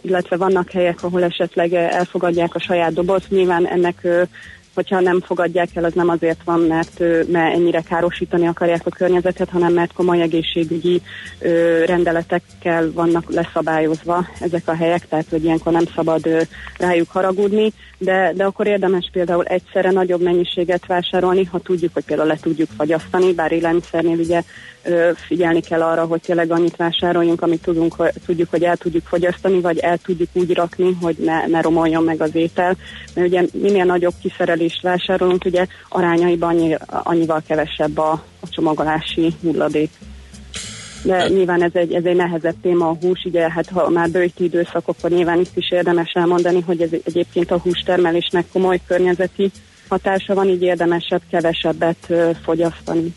[0.00, 3.30] illetve vannak helyek, ahol esetleg elfogadják a saját dobozt.
[3.30, 4.06] Nyilván ennek
[4.78, 9.48] hogyha nem fogadják el, az nem azért van, mert, mert ennyire károsítani akarják a környezetet,
[9.48, 11.02] hanem mert komoly egészségügyi
[11.38, 16.40] ö, rendeletekkel vannak leszabályozva ezek a helyek, tehát hogy ilyenkor nem szabad ö,
[16.78, 22.28] rájuk haragudni, de, de akkor érdemes például egyszerre nagyobb mennyiséget vásárolni, ha tudjuk, hogy például
[22.28, 24.42] le tudjuk fagyasztani, bár élelmiszernél ugye
[25.14, 29.60] figyelni kell arra, hogy tényleg annyit vásároljunk, amit tudunk, hogy, tudjuk, hogy el tudjuk fogyasztani,
[29.60, 32.76] vagy el tudjuk úgy rakni, hogy ne, ne romoljon meg az étel.
[33.14, 39.90] Mert ugye minél nagyobb kiszerelést vásárolunk, ugye arányaiban annyi, annyival kevesebb a, a csomagolási hulladék.
[41.02, 44.44] De nyilván ez egy, ez egy nehezebb téma a hús, ugye hát ha már bőjti
[44.44, 49.50] időszak, akkor nyilván itt is érdemes elmondani, hogy ez egyébként a hústermelésnek komoly környezeti
[49.88, 52.12] hatása van, így érdemesebb kevesebbet
[52.42, 53.14] fogyasztani.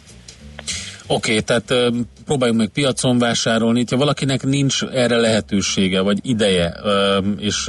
[1.14, 1.90] Oké, okay, tehát ö,
[2.26, 3.84] próbáljunk meg piacon vásárolni.
[3.90, 6.76] Ha valakinek nincs erre lehetősége, vagy ideje,
[7.38, 7.66] és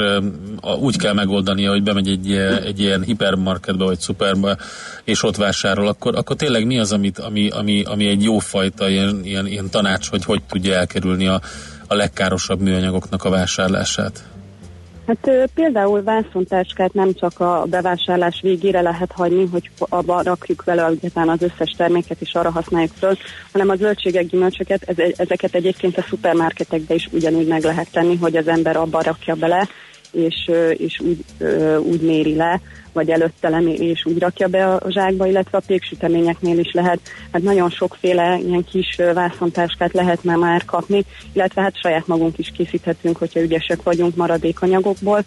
[0.78, 2.32] úgy kell megoldania, hogy bemegy egy,
[2.64, 4.56] egy ilyen hipermarketbe, vagy szuperbe,
[5.04, 9.20] és ott vásárol, akkor, akkor tényleg mi az, amit, ami, ami, ami egy jófajta ilyen,
[9.24, 11.40] ilyen, ilyen tanács, hogy hogy tudja elkerülni a,
[11.86, 14.31] a legkárosabb műanyagoknak a vásárlását?
[15.06, 21.32] Hát például vászontáskát nem csak a bevásárlás végére lehet hagyni, hogy abba rakjuk vele utána
[21.32, 23.16] az összes terméket és arra használjuk föl,
[23.52, 28.36] hanem a zöldségek, gyümölcsöket, ez, ezeket egyébként a szupermarketekbe is ugyanúgy meg lehet tenni, hogy
[28.36, 29.68] az ember abba rakja bele,
[30.12, 31.24] és, és úgy,
[31.82, 32.60] úgy méri le,
[32.92, 37.00] vagy előtte leméri és úgy rakja be a zsákba, illetve a péksüteményeknél is lehet.
[37.32, 43.16] Hát nagyon sokféle ilyen kis vászontáskát lehetne már kapni, illetve hát saját magunk is készíthetünk,
[43.16, 45.24] hogyha ügyesek vagyunk maradékanyagokból,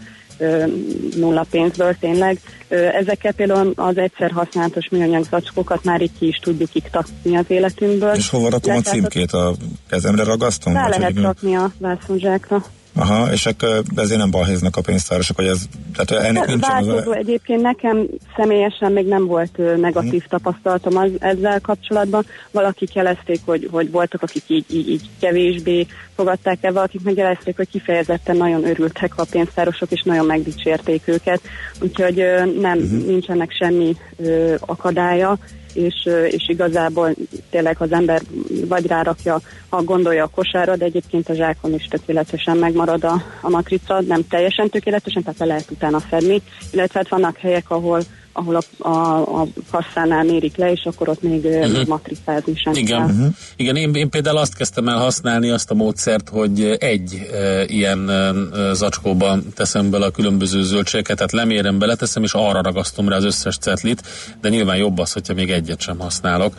[1.16, 2.40] nulla pénzből tényleg.
[2.68, 7.46] Ö, Ezekkel például az egyszer használatos műanyag zacskókat már így ki is tudjuk iktatni az
[7.48, 8.14] életünkből.
[8.14, 9.32] És hova rakom a hát címkét?
[9.32, 9.56] A
[9.90, 10.74] kezemre ragasztom?
[10.74, 12.64] Rá lehet rakni a vászonzsákra.
[12.98, 15.62] Aha, és akkor ezért nem balhéznak a pénztárosok, hogy ez,
[15.96, 17.16] tehát ennek nincs az Változó a...
[17.16, 20.30] egyébként nekem személyesen még nem volt negatív Mhm.
[20.30, 22.26] tapasztalatom az, ezzel kapcsolatban.
[22.52, 25.86] Valakik jelezték, hogy, hogy voltak, akik így, így, így kevésbé
[26.16, 31.42] fogadták el, valakik meg jelezték, hogy kifejezetten nagyon örültek a pénztárosok, és nagyon megdicsérték őket.
[31.82, 32.16] Úgyhogy
[32.62, 32.96] nem, Mhm.
[33.08, 35.38] nincs ennek semmi ö, akadálya
[35.76, 37.14] és, és igazából
[37.50, 38.22] tényleg az ember
[38.68, 43.50] vagy rárakja, ha gondolja a kosára, de egyébként a zsákon is tökéletesen megmarad a, a
[43.50, 48.02] matrica, nem teljesen tökéletesen, tehát le lehet utána fedni, illetve hát vannak helyek, ahol
[48.38, 51.88] ahol a, a, a kasszánál mérik le, és akkor ott még uh-huh.
[51.88, 53.28] matricázni sem Igen, kell.
[53.56, 58.10] Igen én, én például azt kezdtem el használni azt a módszert, hogy egy e, ilyen
[58.10, 58.34] e,
[58.74, 63.58] zacskóba teszem bele a különböző zöldségeket, tehát lemérem, beleteszem, és arra ragasztom rá az összes
[63.58, 64.02] cetlit,
[64.42, 66.54] de nyilván jobb az, hogyha még egyet sem használok.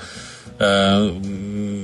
[0.58, 0.64] E,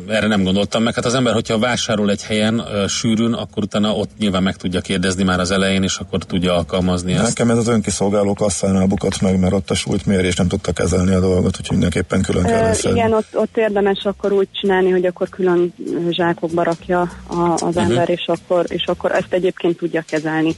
[0.07, 0.95] erre nem gondoltam meg.
[0.95, 4.81] Hát az ember, hogyha vásárol egy helyen e, sűrűn, akkor utána ott nyilván meg tudja
[4.81, 7.23] kérdezni már az elején, és akkor tudja alkalmazni ezt.
[7.23, 11.21] Nekem ez az önkiszolgáló kasszánál bukott meg, mert ott a súlytmérés nem tudta kezelni a
[11.21, 12.99] dolgot, úgyhogy mindenképpen külön kell összedni.
[12.99, 15.75] igen, ott, ott érdemes akkor úgy csinálni, hogy akkor külön
[16.11, 17.83] zsákokba rakja a, az uh-huh.
[17.83, 20.57] ember, és akkor, és akkor ezt egyébként tudja kezelni.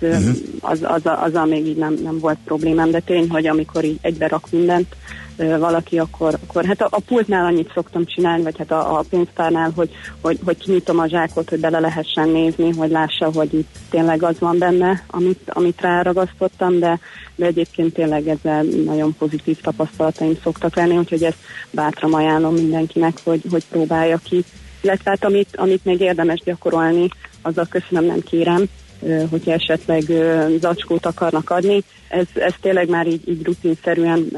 [0.00, 0.30] Ö, Mhm.
[0.60, 4.26] Az, az, azzal még így nem, nem volt problémám, de tény, hogy amikor így egybe
[4.26, 4.86] rak mindent
[5.38, 9.72] valaki, akkor, akkor hát a, a pultnál annyit szoktam csinálni, vagy hát a, a pénztárnál,
[9.74, 14.22] hogy, hogy, hogy kinyitom a zsákot, hogy bele lehessen nézni, hogy lássa, hogy itt tényleg
[14.22, 16.98] az van benne, amit, amit ráragasztottam, de,
[17.34, 21.38] de egyébként tényleg ezzel nagyon pozitív tapasztalataim szoktak lenni, úgyhogy ezt
[21.70, 24.44] bátran ajánlom mindenkinek, hogy, hogy próbálja ki.
[24.80, 27.08] Illetve hát amit, amit még érdemes gyakorolni,
[27.42, 28.64] azzal köszönöm, nem kérem,
[29.30, 30.02] hogyha esetleg
[30.60, 31.82] zacskót akarnak adni.
[32.08, 34.28] Ez, ez tényleg már így, így rutinszerűen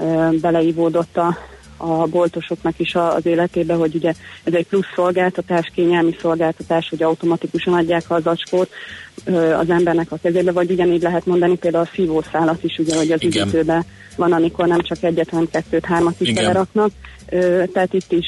[0.41, 1.37] beleívódott a,
[1.77, 4.13] a boltosoknak is a- az életébe, hogy ugye
[4.45, 8.71] ez egy plusz szolgáltatás, kényelmi szolgáltatás, hogy automatikusan adják az zacskót
[9.25, 13.11] ö, az embernek a kezébe, vagy ugyanígy lehet mondani például a szívószálat is, ugye, hogy
[13.13, 13.43] az Igen.
[13.43, 13.85] üdítőbe
[14.17, 16.91] van, amikor nem csak egyet, hanem kettőt, hármat is beleraknak.
[17.73, 18.27] Tehát itt is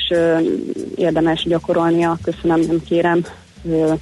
[0.96, 3.24] érdemes gyakorolni a köszönöm, nem kérem
[3.70, 3.92] ö,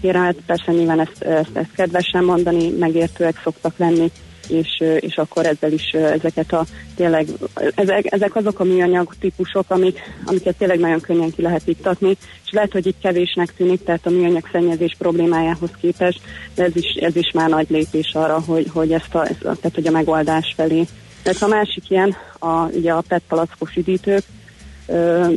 [0.00, 0.36] kérelmet.
[0.46, 4.10] Persze nyilván ezt, ezt, ezt kedvesen mondani, megértőek szoktak lenni,
[4.48, 6.64] és, és akkor ezzel is ezeket a
[6.94, 7.26] tényleg,
[7.74, 12.50] ezek, ezek azok a műanyag típusok, amik, amiket tényleg nagyon könnyen ki lehet iktatni, és
[12.50, 16.20] lehet, hogy itt kevésnek tűnik, tehát a műanyag szennyezés problémájához képest,
[16.54, 19.86] de ez is, ez is már nagy lépés arra, hogy, hogy ezt a, tehát, hogy
[19.86, 20.84] a megoldás felé.
[21.22, 24.22] Tehát a másik ilyen, a, ugye a PET palackos üdítők,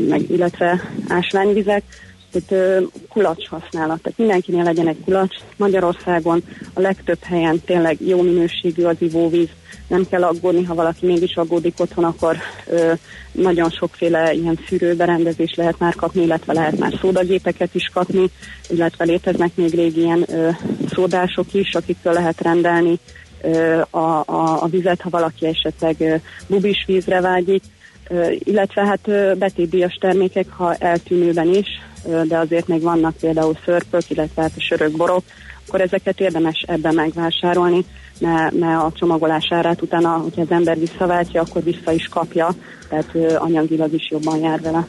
[0.08, 1.84] meg, illetve ásványvizek,
[2.32, 4.02] tehát kulacs használat.
[4.02, 5.36] Tehát mindenkinél legyen egy kulacs.
[5.56, 9.50] Magyarországon a legtöbb helyen tényleg jó minőségű az ivóvíz,
[9.88, 12.94] nem kell aggódni, ha valaki mégis aggódik otthon, akkor ö,
[13.32, 18.30] nagyon sokféle ilyen szűrőberendezés lehet már kapni, illetve lehet már szódagépeket is kapni,
[18.70, 20.50] illetve léteznek még régi ilyen ö,
[20.94, 23.00] szódások is, akiktől lehet rendelni
[23.42, 26.16] ö, a, a, a vizet, ha valaki esetleg ö,
[26.48, 27.64] bubis vízre vágyik,
[28.40, 31.68] illetve hát ö, betétdíjas termékek, ha eltűnőben is,
[32.28, 35.24] de azért még vannak például szörpök, illetve hát a sörök, borok,
[35.68, 37.86] akkor ezeket érdemes ebben megvásárolni,
[38.20, 42.56] mert ne a csomagolás árát utána, hogyha az ember visszaváltja, akkor vissza is kapja,
[42.90, 44.88] tehát anyagilag is jobban jár vele.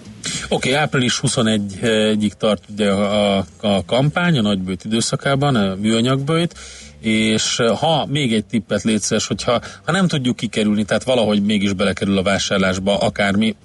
[0.48, 6.54] Oké, okay, április 21-ig tart ugye a, a, a kampány, a nagybőt időszakában, a műanyagbőt,
[7.00, 11.72] és eh, ha még egy tippet létszeres, hogyha ha nem tudjuk kikerülni, tehát valahogy mégis
[11.72, 13.56] belekerül a vásárlásba akármi,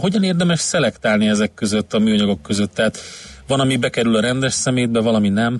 [0.00, 2.74] hogyan érdemes szelektálni ezek között, a műanyagok között?
[2.74, 2.98] Tehát
[3.46, 5.58] van, ami bekerül a rendes szemétbe, valami nem?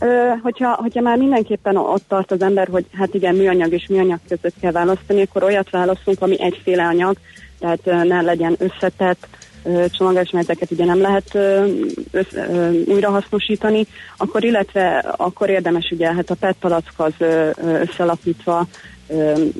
[0.00, 4.18] Ö, hogyha, hogyha már mindenképpen ott tart az ember, hogy hát igen, műanyag és műanyag
[4.28, 7.16] között kell választani, akkor olyat választunk, ami egyféle anyag,
[7.58, 9.26] tehát ne legyen összetett,
[9.90, 11.38] csomagolás, mert ezeket ugye nem lehet
[12.86, 17.12] újrahasznosítani, akkor illetve akkor érdemes ugye hát a PET palack az
[17.62, 18.66] összelapítva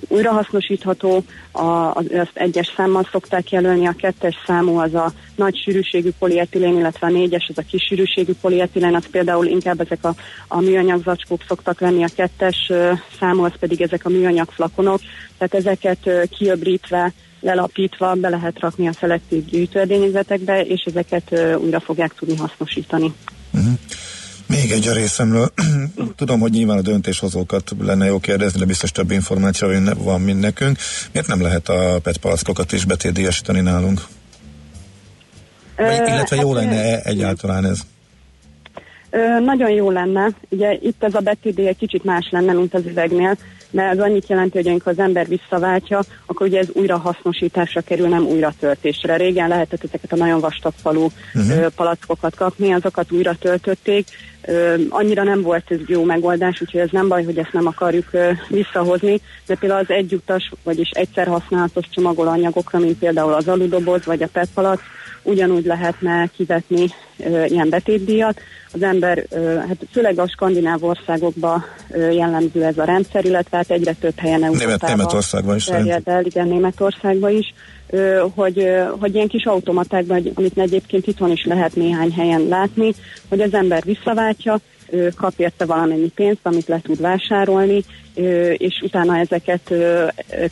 [0.08, 6.76] újrahasznosítható, a, azt egyes számmal szokták jelölni, a kettes számú az a nagy sűrűségű polietilén,
[6.78, 10.14] illetve a négyes az a kis sűrűségű polietilén, az például inkább ezek a,
[10.48, 12.72] a műanyag zacskók szoktak lenni, a kettes
[13.18, 15.00] számú az pedig ezek a műanyag flakonok,
[15.38, 22.36] tehát ezeket kiöbrítve lelapítva be lehet rakni a szelektív gyűjtőedényezetekbe, és ezeket újra fogják tudni
[22.36, 23.12] hasznosítani.
[23.52, 23.72] Uh-huh.
[24.48, 25.52] Még egy a részemről.
[26.16, 30.78] Tudom, hogy nyilván a döntéshozókat lenne jó kérdezni, de biztos több információ van, mint nekünk.
[31.12, 34.06] Miért nem lehet a PET palackokat is betétdíjasítani nálunk?
[35.76, 37.80] Vagy, illetve jó hát, lenne egyáltalán ez?
[39.10, 40.30] Ö, nagyon jó lenne.
[40.48, 43.36] Ugye itt ez a betétdíj egy kicsit más lenne, mint az üvegnél
[43.70, 48.08] mert az annyit jelenti, hogy amikor az ember visszaváltja, akkor ugye ez újra hasznosításra kerül,
[48.08, 49.16] nem újra töltésre.
[49.16, 51.66] Régen lehetett ezeket a nagyon vastag falú uh-huh.
[51.76, 54.06] palackokat kapni, azokat újra töltötték.
[54.44, 58.08] Ö, annyira nem volt ez jó megoldás, úgyhogy ez nem baj, hogy ezt nem akarjuk
[58.10, 64.22] ö, visszahozni, de például az egyutas, vagyis egyszer használatos csomagolóanyagokra, mint például az aludoboz vagy
[64.22, 64.82] a PET palack,
[65.28, 66.86] ugyanúgy lehetne kivetni
[67.18, 68.40] ö, ilyen betétdíjat.
[68.72, 73.70] Az ember, ö, hát főleg a skandináv országokban ö, jellemző ez a rendszer, illetve hát
[73.70, 77.54] egyre több helyen Európában Németországban is terjed el, igen, Németországban is,
[77.90, 82.92] ö, hogy, ö, hogy ilyen kis automatákban, amit egyébként itthon is lehet néhány helyen látni,
[83.28, 84.60] hogy az ember visszaváltja,
[85.16, 87.84] kap érte valamennyi pénzt, amit le tud vásárolni,
[88.56, 89.74] és utána ezeket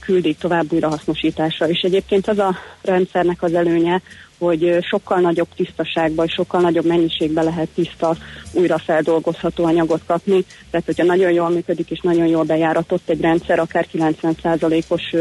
[0.00, 1.68] küldik tovább újrahasznosításra.
[1.68, 4.02] És egyébként az a rendszernek az előnye,
[4.38, 8.16] hogy sokkal nagyobb tisztaságban, sokkal nagyobb mennyiségben lehet tiszta,
[8.52, 10.44] újra feldolgozható anyagot kapni.
[10.70, 15.14] Tehát, hogyha nagyon jól működik és nagyon jól bejáratott egy rendszer, akár 90%-os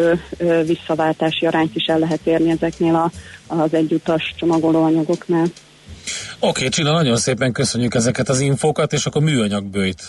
[0.65, 3.11] visszaváltási arányt is el lehet érni ezeknél a,
[3.47, 5.45] az egyutas csomagolóanyagoknál.
[6.39, 10.03] Oké, okay, Csilla, nagyon szépen köszönjük ezeket az infókat, és akkor műanyagbőjt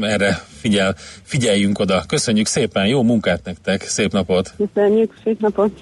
[0.00, 2.04] erre figyel, figyeljünk oda.
[2.08, 4.54] Köszönjük szépen, jó munkát nektek, szép napot!
[4.56, 5.72] Köszönjük, szép napot!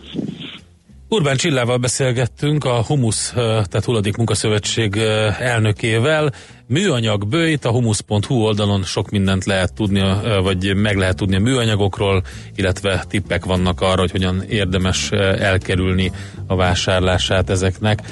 [1.10, 4.96] Urbán Csillával beszélgettünk, a Humus, tehát Hulladék Munkaszövetség
[5.38, 6.32] elnökével.
[6.66, 10.02] Műanyag bőjt, a humus.hu oldalon sok mindent lehet tudni,
[10.42, 12.22] vagy meg lehet tudni a műanyagokról,
[12.54, 16.12] illetve tippek vannak arra, hogy hogyan érdemes elkerülni
[16.46, 18.02] a vásárlását ezeknek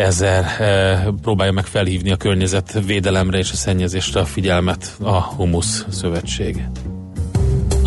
[0.00, 6.64] ezzel e, próbálja meg felhívni a környezetvédelemre és a szennyezésre a figyelmet a Humus Szövetség.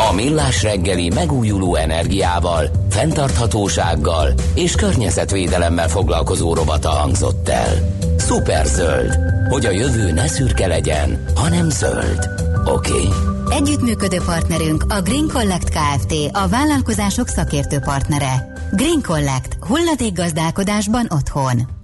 [0.09, 7.97] A Millás reggeli megújuló energiával, fenntarthatósággal és környezetvédelemmel foglalkozó robata hangzott el.
[8.18, 9.18] Superzöld,
[9.49, 12.30] hogy a jövő ne szürke legyen, hanem zöld.
[12.66, 12.91] Oké.
[12.91, 13.07] Okay.
[13.49, 16.14] Együttműködő partnerünk a Green Collect Kft.
[16.32, 18.53] a vállalkozások szakértő partnere.
[18.72, 19.57] Green Collect.
[19.59, 21.82] Hulladék gazdálkodásban otthon.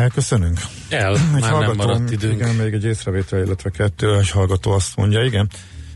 [0.00, 0.60] Elköszönünk?
[0.88, 2.34] El, egy már hallgató, nem maradt időnk.
[2.34, 5.48] Igen, még egy észrevétel, illetve kettő, egy hallgató azt mondja, igen.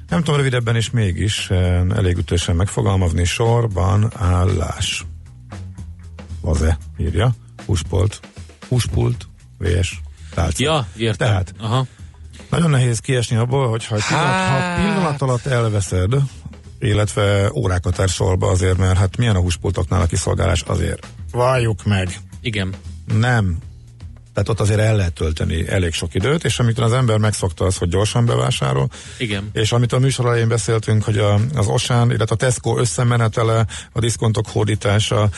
[0.08, 5.04] Nem tudom, rövidebben is mégis eh, elég ütősen megfogalmazni, sorban állás.
[6.40, 7.34] Az-e, írja.
[7.66, 8.20] Húspult,
[8.68, 9.28] húspult,
[9.58, 10.00] vés,
[10.34, 10.64] tálca.
[10.64, 11.28] Ja, értem.
[11.28, 11.86] Tehát, Aha.
[12.50, 16.14] nagyon nehéz kiesni abból, hogy ha, pillanat, ha pillanat alatt elveszed,
[16.78, 21.06] illetve órákat sorba azért, mert hát milyen a húspultoknál a kiszolgálás azért.
[21.30, 22.08] Valljuk meg.
[22.40, 22.74] Igen.
[23.18, 23.58] Nem
[24.34, 27.76] tehát ott azért el lehet tölteni elég sok időt, és amit az ember megszokta az,
[27.76, 28.88] hogy gyorsan bevásárol.
[29.18, 29.50] Igen.
[29.52, 34.00] És amit a műsor elején beszéltünk, hogy a, az Osán, illetve a Tesco összemenetele, a
[34.00, 35.28] diszkontok hódítása,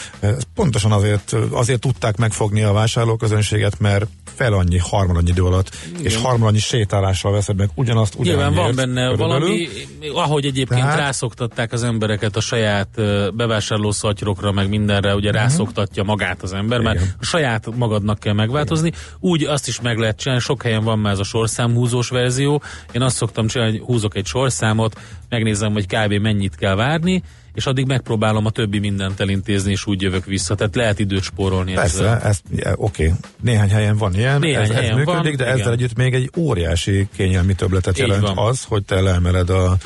[0.55, 6.05] pontosan azért, azért tudták megfogni a vásárlóközönséget, mert fel annyi, harmad annyi idő alatt, Igen.
[6.05, 8.45] és harmad annyi sétálással veszed meg ugyanazt ugyanannyi.
[8.45, 9.39] Nyilván van benne körülbelül.
[9.39, 9.69] valami,
[10.15, 10.99] ahogy egyébként Tehát...
[10.99, 12.89] rászoktatták az embereket a saját
[13.35, 15.43] bevásárlószatyrokra, meg mindenre, ugye uh-huh.
[15.45, 16.95] rászoktatja magát az ember, Igen.
[16.95, 18.86] mert a saját magadnak kell megváltozni.
[18.87, 19.01] Igen.
[19.21, 22.63] Úgy azt is meg lehet csinálni, sok helyen van már ez a sorszámhúzós verzió.
[22.93, 26.13] Én azt szoktam csinálni, hogy húzok egy sorszámot, megnézem, hogy kb.
[26.13, 27.23] mennyit kell várni,
[27.55, 30.55] és addig megpróbálom a többi mindent elintézni, és úgy jövök vissza.
[30.55, 32.21] Tehát lehet időt spórolni Persze, ezzel.
[32.21, 33.13] Ez, ja, oké.
[33.43, 35.59] Néhány helyen van ilyen, Néhány ez, helyen ez működik, van, de igen.
[35.59, 38.39] ezzel együtt még egy óriási kényelmi többletet jelent van.
[38.39, 39.77] az, hogy te leemeled a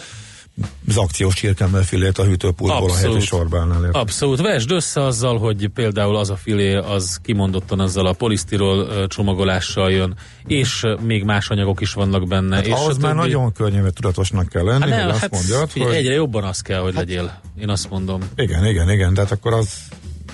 [0.88, 3.88] az akciós csirkemmelfilét a hűtőpultból a heti sorbánál.
[3.92, 4.40] Abszolút.
[4.40, 10.16] Vesd össze azzal, hogy például az a filé az kimondottan azzal a polisztirol csomagolással jön,
[10.46, 12.54] és még más anyagok is vannak benne.
[12.54, 13.22] Hát és ahhoz már többi...
[13.22, 15.94] nagyon környezet tudatosnak kell lenni, hát ne, hogy hát azt mondjad, hogy...
[15.94, 17.04] Egyre jobban az kell, hogy hát...
[17.04, 17.40] legyél.
[17.60, 18.20] Én azt mondom.
[18.36, 19.14] Igen, igen, igen.
[19.14, 19.78] Tehát akkor az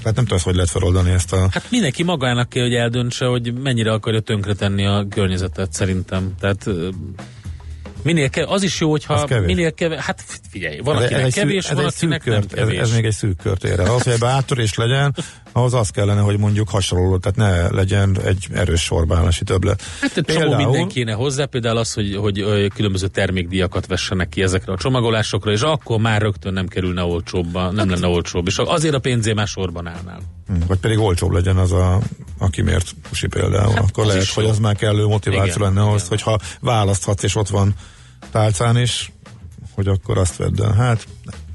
[0.07, 1.49] tehát nem tudsz, hogy lehet feloldani ezt a...
[1.51, 6.35] Hát mindenki magának kell, hogy eldöntse, hogy mennyire akarja tönkretenni a környezetet, szerintem.
[6.41, 6.69] Tehát
[8.07, 11.77] Minél kev- az is jó, hogyha minél kevés, hát figyelj, van, akinek egy kevés, szűk,
[11.77, 12.79] van, ez akinek nem kört, ez, kevés.
[12.79, 13.95] ez még egy szűk kört ér el.
[13.95, 15.15] Az, hogy ebbe áttörés legyen,
[15.53, 19.83] ahhoz az kellene, hogy mondjuk hasonló, tehát ne legyen egy erős sorbaállási többlet.
[20.01, 24.73] Hát egy csomó minden kéne hozzá, például az, hogy, hogy különböző termékdíjakat vessenek ki ezekre
[24.73, 28.99] a csomagolásokra, és akkor már rögtön nem kerülne olcsóbba, nem lenne olcsóbb, és azért a
[28.99, 30.21] pénzé már sorban állnál.
[30.47, 32.01] Hm, Vagy pedig olcsóbb legyen az, a,
[32.39, 33.73] aki mért pusi például.
[33.73, 37.49] Hát akkor lehet, hogy az már kellő motiváció Igen, lenne ahhoz, hogyha választhatsz, és ott
[37.49, 37.75] van
[38.37, 39.13] tálcán is,
[39.75, 40.73] hogy akkor azt vedd el.
[40.73, 41.07] Hát,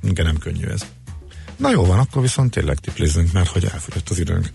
[0.03, 0.85] igen, nem könnyű ez.
[1.57, 4.51] Na jó van, akkor viszont tényleg tiplizzünk, mert hogy elfogyott az időnk.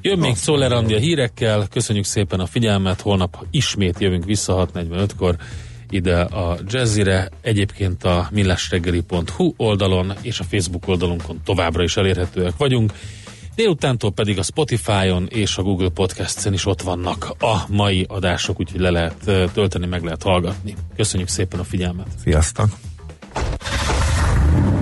[0.00, 5.36] Jön még Szoller Andi a hírekkel, köszönjük szépen a figyelmet, holnap ismét jövünk vissza 6.45-kor
[5.90, 12.92] ide a Jazzire, egyébként a millásreggeli.hu oldalon és a Facebook oldalunkon továbbra is elérhetőek vagyunk.
[13.58, 18.80] Délutántól pedig a Spotify-on és a Google Podcast-en is ott vannak a mai adások, úgyhogy
[18.80, 20.74] le lehet tölteni, meg lehet hallgatni.
[20.96, 22.06] Köszönjük szépen a figyelmet!
[22.22, 22.68] Sziasztok!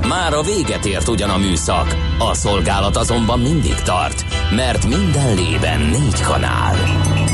[0.08, 4.24] Már a véget ért ugyan a műszak, a szolgálat azonban mindig tart,
[4.54, 6.76] mert minden lében négy kanál.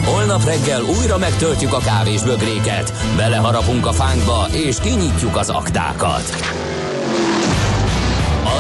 [0.05, 6.31] Holnap reggel újra megtöltjük a kávés bögréket, beleharapunk a fánkba és kinyitjuk az aktákat.